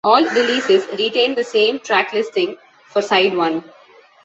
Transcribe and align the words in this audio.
"All 0.03 0.23
releases 0.29 0.87
retained 0.97 1.35
the 1.37 1.43
same 1.43 1.77
track 1.79 2.11
listing 2.11 2.57
for 2.87 3.03
side 3.03 3.37
one" 3.37 3.63